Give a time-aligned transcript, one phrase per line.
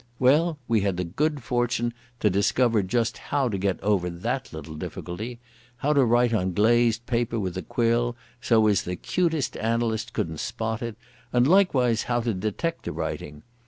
[0.17, 4.73] Well, we had the good fortune to discover just how to get over that little
[4.73, 10.39] difficulty—how to write on glazed paper with a quill so as the cutest analyst couldn't
[10.39, 10.95] spot it,
[11.31, 13.43] and likewise how to detect the writing.